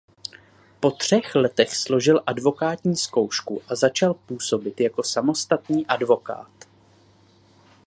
Po 0.79 0.91
třech 0.91 1.35
letech 1.35 1.75
složil 1.75 2.23
advokátní 2.27 2.95
zkoušku 2.97 3.61
a 3.67 3.75
začal 3.75 4.13
působit 4.13 4.79
jako 4.81 5.03
samostatný 5.03 5.87
advokát. 5.87 6.65